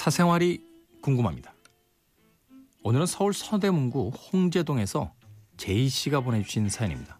사생활이 0.00 0.64
궁금합니다. 1.02 1.52
오늘은 2.84 3.04
서울 3.04 3.34
서대문구 3.34 4.12
홍제동에서 4.32 5.12
제이 5.58 5.90
씨가 5.90 6.20
보내주신 6.20 6.70
사연입니다. 6.70 7.18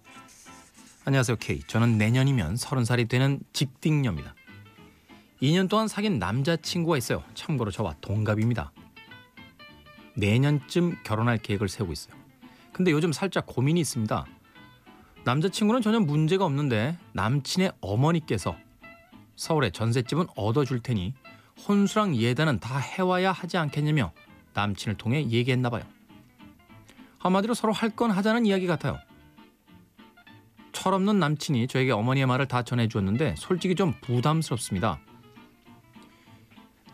안녕하세요, 1.04 1.36
K. 1.36 1.60
저는 1.66 1.98
내년이면 1.98 2.56
서른 2.56 2.86
살이 2.86 3.04
되는 3.04 3.38
직딩녀입니다. 3.52 4.34
2년 5.42 5.68
동안 5.68 5.88
사귄 5.88 6.18
남자친구가 6.18 6.96
있어요. 6.96 7.22
참고로 7.34 7.70
저와 7.70 7.96
동갑입니다. 8.00 8.72
내년쯤 10.16 11.02
결혼할 11.04 11.36
계획을 11.36 11.68
세우고 11.68 11.92
있어요. 11.92 12.14
근데 12.72 12.92
요즘 12.92 13.12
살짝 13.12 13.44
고민이 13.44 13.78
있습니다. 13.80 14.24
남자친구는 15.24 15.82
전혀 15.82 16.00
문제가 16.00 16.46
없는데 16.46 16.96
남친의 17.12 17.72
어머니께서 17.82 18.56
서울에 19.36 19.68
전셋집은 19.68 20.28
얻어줄 20.34 20.80
테니 20.80 21.12
혼수랑 21.68 22.16
예단은 22.16 22.60
다 22.60 22.78
해와야 22.78 23.32
하지 23.32 23.56
않겠냐며 23.58 24.12
남친을 24.54 24.96
통해 24.96 25.24
얘기했나 25.28 25.70
봐요. 25.70 25.82
한마디로 27.18 27.54
서로 27.54 27.72
할 27.72 27.90
건 27.90 28.10
하자는 28.10 28.46
이야기 28.46 28.66
같아요. 28.66 28.98
철없는 30.72 31.18
남친이 31.18 31.66
저에게 31.68 31.92
어머니의 31.92 32.26
말을 32.26 32.48
다 32.48 32.62
전해주었는데 32.62 33.34
솔직히 33.36 33.74
좀 33.74 33.92
부담스럽습니다. 34.00 35.00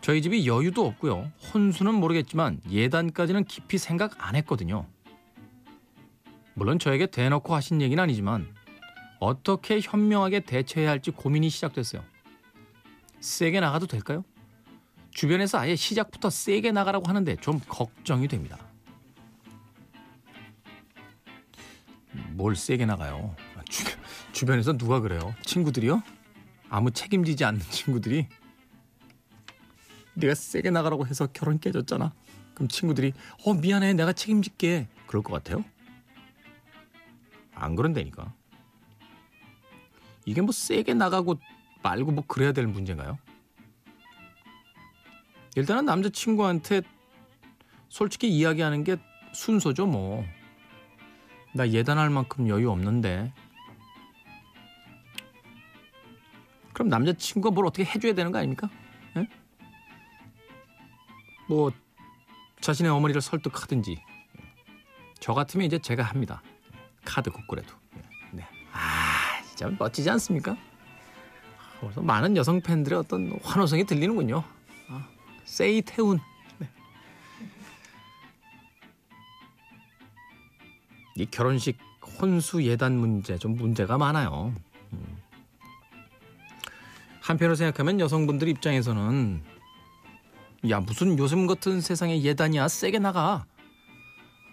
저희 0.01 0.21
집이 0.21 0.47
여유도 0.47 0.85
없고요. 0.85 1.31
혼수는 1.53 1.93
모르겠지만 1.93 2.61
예단까지는 2.69 3.45
깊이 3.45 3.77
생각 3.77 4.15
안 4.25 4.35
했거든요. 4.35 4.85
물론 6.53 6.79
저에게 6.79 7.05
대놓고 7.07 7.53
하신 7.55 7.81
얘기는 7.81 8.01
아니지만 8.01 8.53
어떻게 9.19 9.79
현명하게 9.81 10.41
대처해야 10.41 10.89
할지 10.89 11.11
고민이 11.11 11.49
시작됐어요. 11.49 12.03
세게 13.19 13.59
나가도 13.59 13.87
될까요? 13.87 14.23
주변에서 15.17 15.57
아예 15.57 15.75
시작부터 15.75 16.29
세게 16.29 16.71
나가라고 16.71 17.09
하는데 17.09 17.35
좀 17.37 17.59
걱정이 17.67 18.27
됩니다. 18.27 18.59
뭘 22.33 22.55
세게 22.55 22.85
나가요? 22.85 23.35
주, 23.67 23.83
주변에서 24.31 24.77
누가 24.77 24.99
그래요? 24.99 25.33
친구들이요? 25.43 26.03
아무 26.69 26.91
책임지지 26.91 27.45
않는 27.45 27.61
친구들이 27.61 28.27
내가 30.13 30.35
세게 30.35 30.69
나가라고 30.69 31.07
해서 31.07 31.25
결혼 31.33 31.59
깨졌잖아. 31.59 32.13
그럼 32.53 32.67
친구들이 32.67 33.13
어 33.43 33.55
미안해 33.55 33.93
내가 33.93 34.13
책임질게 34.13 34.87
그럴 35.07 35.23
것 35.23 35.33
같아요? 35.33 35.65
안 37.55 37.75
그런다니까. 37.75 38.35
이게 40.25 40.41
뭐 40.41 40.51
세게 40.51 40.93
나가고 40.93 41.39
말고 41.81 42.11
뭐 42.11 42.23
그래야 42.27 42.51
될 42.51 42.67
문제인가요? 42.67 43.17
일단은 45.57 45.85
남자친구한테 45.85 46.83
솔직히 47.89 48.29
이야기하는 48.29 48.83
게 48.83 48.95
순서죠 49.33 49.87
뭐. 49.87 50.23
나 51.55 51.67
예단할 51.67 52.11
만큼 52.11 52.47
여유 52.47 52.69
없는데. 52.69 53.33
그럼 56.73 56.89
남자친구가 56.89 57.55
뭘 57.55 57.65
어떻게 57.65 57.85
해줘야 57.85 58.13
되는 58.13 58.31
거 58.31 58.37
아닙니까? 58.37 58.69
에? 59.17 59.27
뭐 61.49 61.71
자신의 62.61 62.91
어머니를 62.91 63.19
설득하든지. 63.19 63.99
저 65.19 65.33
같으면 65.33 65.65
이제 65.65 65.79
제가 65.79 66.03
합니다. 66.03 66.43
카드 67.03 67.31
국구라도. 67.31 67.73
네. 68.31 68.45
아 68.71 69.41
진짜 69.47 69.71
멋지지 69.79 70.07
않습니까? 70.11 70.55
그래서 71.79 72.03
많은 72.03 72.37
여성 72.37 72.61
팬들의 72.61 72.99
어떤 72.99 73.39
환호성이 73.41 73.85
들리는군요. 73.85 74.56
아, 75.47 75.57
세이 75.57 75.81
태운. 75.81 76.19
네. 76.59 76.67
이 81.15 81.25
결혼식 81.25 81.77
혼수 82.19 82.63
예단 82.63 82.97
문제 82.97 83.37
좀 83.37 83.55
문제가 83.55 83.97
많아요. 83.97 84.53
음. 84.93 85.17
한편으로 87.21 87.55
생각하면 87.55 87.99
여성분들 87.99 88.47
입장에서는 88.49 89.41
야 90.69 90.79
무슨 90.79 91.17
요즘 91.17 91.47
같은 91.47 91.81
세상에 91.81 92.21
예단이야 92.21 92.67
세게 92.67 92.99
나가 92.99 93.45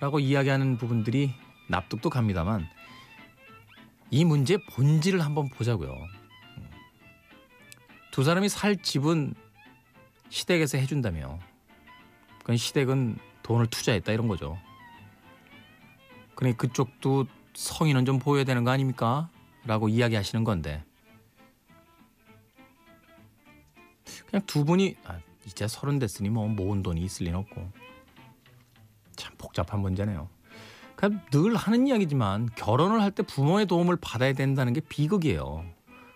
라고 0.00 0.20
이야기하는 0.20 0.76
부분들이 0.76 1.32
납득도 1.68 2.10
갑니다만 2.10 2.68
이 4.10 4.24
문제의 4.24 4.58
본질을 4.70 5.24
한번 5.24 5.48
보자고요. 5.48 5.94
두 8.10 8.22
사람이 8.22 8.48
살 8.48 8.76
집은 8.76 9.34
시댁에서 10.34 10.78
해준다며. 10.78 11.38
그건 12.40 12.56
시댁은 12.56 13.18
돈을 13.44 13.68
투자했다 13.68 14.10
이런 14.10 14.26
거죠. 14.26 14.58
그러니 16.34 16.56
그쪽도 16.56 17.26
성의는 17.54 18.04
좀 18.04 18.18
보여야 18.18 18.42
되는 18.42 18.64
거 18.64 18.72
아닙니까? 18.72 19.30
라고 19.64 19.88
이야기하시는 19.88 20.42
건데. 20.42 20.84
그냥 24.26 24.44
두 24.46 24.64
분이 24.64 24.96
아, 25.04 25.20
이제 25.46 25.68
서른 25.68 26.00
됐으니 26.00 26.30
뭐 26.30 26.48
모은 26.48 26.82
돈이 26.82 27.00
있을 27.00 27.26
리는 27.26 27.38
없고. 27.38 27.70
참 29.14 29.32
복잡한 29.38 29.80
문제네요. 29.80 30.28
그러니까 30.96 31.24
늘 31.30 31.54
하는 31.54 31.86
이야기지만 31.86 32.48
결혼을 32.56 33.00
할 33.02 33.12
때 33.12 33.22
부모의 33.22 33.66
도움을 33.66 33.98
받아야 34.00 34.32
된다는 34.32 34.72
게 34.72 34.80
비극이에요. 34.80 35.64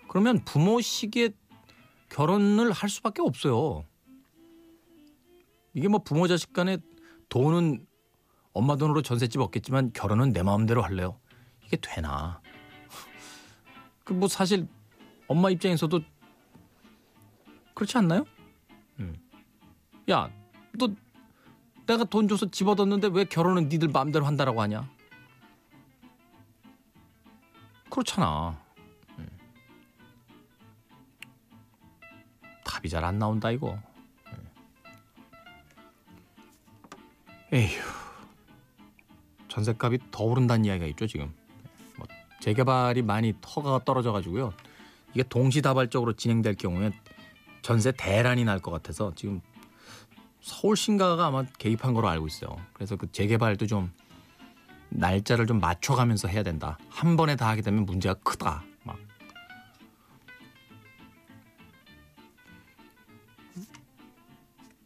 그러면 0.09 0.43
부모 0.43 0.81
시기에 0.81 1.29
결혼을 2.09 2.73
할 2.73 2.89
수밖에 2.89 3.21
없어요. 3.21 3.85
이게 5.73 5.87
뭐 5.87 5.99
부모 6.03 6.27
자식 6.27 6.53
간에 6.53 6.77
돈은 7.29 7.85
엄마 8.53 8.75
돈으로 8.75 9.01
전셋집 9.01 9.39
얻겠지만 9.41 9.91
결혼은 9.93 10.33
내 10.33 10.41
마음대로 10.43 10.81
할래요. 10.81 11.19
이게 11.65 11.77
되나? 11.77 12.41
그 14.03 14.13
뭐 14.13 14.27
사실 14.27 14.67
엄마 15.27 15.49
입장에서도 15.51 15.99
그렇지 17.75 17.97
않나요? 17.99 18.25
음. 18.99 19.15
야, 20.09 20.31
너 20.77 20.89
내가 21.85 22.03
돈 22.03 22.27
줘서 22.27 22.49
집 22.49 22.67
얻었는데 22.67 23.09
왜 23.13 23.23
결혼은 23.25 23.69
니들 23.69 23.89
마음대로 23.89 24.25
한다라고 24.25 24.61
하냐? 24.63 24.89
그렇잖아. 27.89 28.59
답이 32.65 32.89
잘 32.89 33.03
안 33.03 33.17
나온다 33.19 33.49
이거. 33.51 33.79
에휴. 37.53 37.81
전셋값이 39.47 39.99
더 40.11 40.23
오른다는 40.23 40.65
이야기가 40.65 40.85
있죠 40.87 41.07
지금. 41.07 41.33
뭐 41.97 42.05
재개발이 42.39 43.01
많이 43.01 43.33
터가 43.41 43.83
떨어져 43.83 44.11
가지고요. 44.11 44.53
이게 45.13 45.23
동시다발적으로 45.23 46.13
진행될 46.13 46.55
경우에 46.55 46.91
전세 47.61 47.91
대란이 47.91 48.43
날 48.45 48.59
것 48.59 48.71
같아서 48.71 49.11
지금 49.15 49.41
서울신가가 50.41 51.25
아마 51.27 51.43
개입한 51.57 51.93
걸로 51.93 52.07
알고 52.07 52.27
있어요. 52.27 52.55
그래서 52.73 52.95
그 52.95 53.11
재개발도 53.11 53.67
좀 53.67 53.91
날짜를 54.89 55.47
좀 55.47 55.59
맞춰가면서 55.59 56.27
해야 56.27 56.43
된다. 56.43 56.77
한 56.89 57.15
번에 57.17 57.35
다 57.35 57.47
하게 57.49 57.61
되면 57.61 57.85
문제가 57.85 58.13
크다. 58.23 58.63
막 58.83 58.97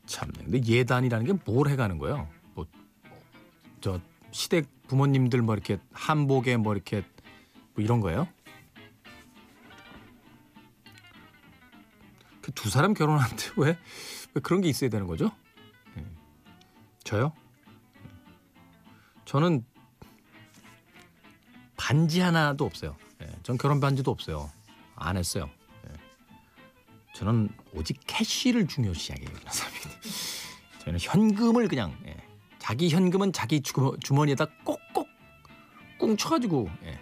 참. 0.06 0.32
근데 0.34 0.62
예단이라는 0.64 1.26
게 1.26 1.34
뭘 1.46 1.70
해가는 1.70 1.98
거예요? 1.98 2.28
뭐저 3.84 4.00
시댁 4.32 4.88
부모님들 4.88 5.42
뭐 5.42 5.54
이렇게 5.54 5.78
한복에 5.92 6.58
뭐 6.58 6.74
이렇게 6.74 7.04
뭐 7.76 7.84
이런 7.84 8.00
거예요? 8.00 8.28
그 12.42 12.52
두 12.54 12.70
사람 12.70 12.94
결혼하는데 12.94 13.44
왜, 13.58 13.78
왜 14.34 14.42
그런 14.42 14.62
게 14.62 14.70
있어야 14.70 14.90
되는 14.90 15.06
거죠? 15.08 15.32
네. 15.96 16.06
저요? 17.04 17.34
저는 19.26 19.66
반지 21.78 22.22
하나도 22.22 22.66
없어요. 22.66 22.96
네. 23.20 23.28
전 23.44 23.58
결혼 23.58 23.80
반지도 23.80 24.12
없어요. 24.12 24.50
안 24.96 25.18
했어요. 25.18 25.50
네. 25.86 25.94
저는 27.16 27.50
오직 27.74 28.00
캐시를 28.08 28.68
중요시하게 28.68 29.26
여기는 29.26 29.52
사람이거든요. 29.52 30.02
저는 30.80 31.00
현금을 31.00 31.68
그냥 31.68 31.98
예. 32.06 32.13
자기 32.64 32.90
현금은 32.90 33.34
자기 33.34 33.60
주, 33.60 33.74
주머니에다 34.02 34.46
꼭꼭 34.64 35.10
꿍쳐가지고 36.00 36.70
예. 36.86 36.98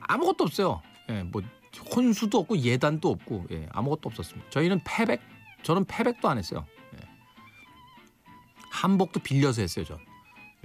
아무것도 0.00 0.44
없어요. 0.44 0.82
예, 1.08 1.22
뭐 1.22 1.40
혼수도 1.96 2.40
없고 2.40 2.58
예단도 2.58 3.08
없고 3.08 3.46
예, 3.50 3.66
아무것도 3.72 4.10
없었습니다. 4.10 4.50
저희는 4.50 4.82
패백 4.84 5.22
저는 5.62 5.86
패백도 5.86 6.28
안 6.28 6.36
했어요. 6.36 6.66
예. 6.96 6.98
한복도 8.70 9.20
빌려서 9.20 9.62
했어요. 9.62 9.86
전. 9.86 9.98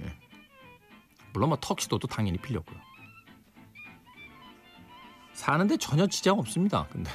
예. 0.02 0.14
물론 1.32 1.48
뭐 1.48 1.58
턱시도도 1.58 2.08
당연히 2.08 2.36
빌렸고요. 2.36 2.78
사는데 5.32 5.78
전혀 5.78 6.06
지장 6.06 6.38
없습니다. 6.38 6.86
근데 6.88 7.10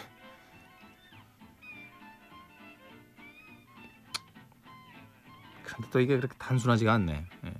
또 5.95 6.01
이게 6.01 6.17
그렇게 6.17 6.35
단순하지가 6.37 6.91
않네. 6.91 7.25
예. 7.45 7.53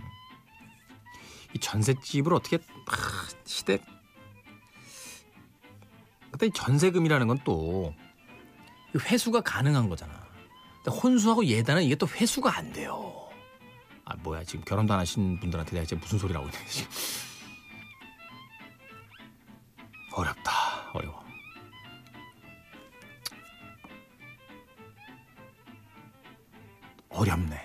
이 1.54 1.60
전셋집을 1.60 2.34
어떻게 2.34 2.58
아, 2.58 3.28
근데 6.32 6.48
이 6.48 6.52
전세금이라는 6.52 7.28
건 7.28 7.40
또 7.46 7.96
회수가 9.00 9.40
가능한 9.40 9.88
거잖아. 9.88 10.14
근데 10.84 11.00
혼수하고 11.00 11.46
예단은 11.46 11.84
이게 11.84 11.96
또 11.96 12.06
회수가 12.08 12.58
안 12.58 12.74
돼요. 12.74 13.30
아 14.04 14.18
뭐야 14.18 14.44
지금 14.44 14.66
결혼도 14.66 14.94
안 14.94 15.00
하신 15.00 15.40
분들한테 15.40 15.72
내가 15.72 15.86
지금 15.86 16.02
무슨 16.02 16.20
소리를 16.20 16.38
하고 16.38 16.50
있는 16.50 16.68
지금. 16.68 16.92
어렵다 20.12 20.92
어려워. 20.94 21.24
어렵네. 27.10 27.65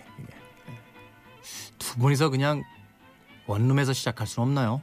두 1.90 1.98
분이서 1.98 2.30
그냥 2.30 2.62
원룸에서 3.48 3.92
시작할 3.92 4.24
수 4.24 4.40
없나요? 4.40 4.80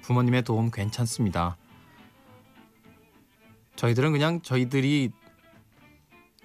부모님의 0.00 0.44
도움 0.44 0.70
괜찮습니다. 0.70 1.58
저희들은 3.76 4.12
그냥 4.12 4.40
저희들이 4.40 5.10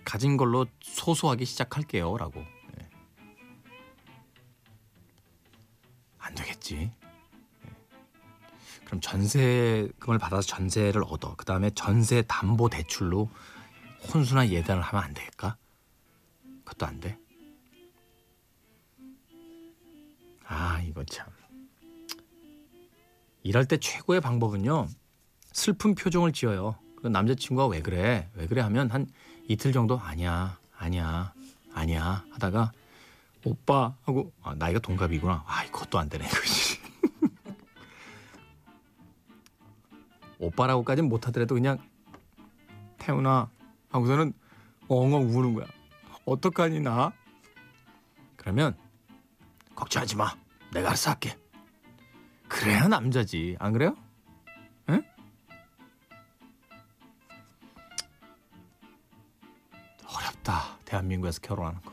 가진 0.04 0.36
걸로 0.36 0.66
소소하게 0.82 1.46
시작할게요. 1.46 2.18
라고. 2.18 2.42
예. 2.42 2.90
안 6.18 6.36
되겠지. 6.36 6.76
예. 6.76 7.72
그럼 8.84 9.00
전세금을 9.00 10.20
받아서 10.20 10.42
전세를 10.42 11.02
얻어. 11.08 11.36
그 11.38 11.46
다음에 11.46 11.70
전세 11.70 12.24
담보 12.24 12.68
대출로 12.68 13.30
혼수나 14.14 14.50
예단을 14.50 14.82
하면 14.84 15.02
안 15.02 15.14
될까? 15.14 15.56
그것도 16.66 16.88
안 16.88 17.00
돼. 17.00 17.23
아, 20.48 20.82
이거 20.86 21.04
참. 21.06 21.28
일할 23.44 23.66
때 23.66 23.78
최고의 23.78 24.22
방법은요. 24.22 24.88
슬픈 25.52 25.96
표정을 25.96 26.32
지어요. 26.34 26.76
그 27.02 27.08
남자친구가 27.08 27.68
왜 27.68 27.82
그래? 27.82 28.30
왜 28.36 28.48
그래 28.48 28.62
하면 28.62 28.90
한 28.90 29.08
이틀 29.48 29.74
정도 29.74 30.00
아니야, 30.00 30.58
아니야, 30.78 31.34
아니야 31.74 32.24
하다가 32.32 32.72
오빠 33.46 33.96
하고 34.04 34.32
아, 34.42 34.56
나이가 34.56 34.80
동갑이구나. 34.80 35.44
아, 35.46 35.64
이것도 35.66 36.00
안 36.00 36.08
되네. 36.10 36.26
오빠라고까지는 40.40 41.10
못하더라도 41.10 41.56
그냥 41.56 41.78
태훈아 42.98 43.50
하고서는 43.90 44.34
엉엉 44.88 45.30
우는 45.36 45.54
거야. 45.54 45.66
어떡하니 46.26 46.80
나? 46.80 47.12
그러면 48.38 48.76
걱정하지 49.76 50.16
마. 50.16 50.36
내가 50.74 50.90
알아서 50.90 51.12
할게. 51.12 51.38
그래야 52.48 52.88
남자지. 52.88 53.58
안 53.60 53.74
그래요? 53.74 53.96
응? 54.90 55.04
어렵다. 60.06 60.78
대한민국에서 60.86 61.40
결혼하는 61.42 61.82
거. 61.82 61.93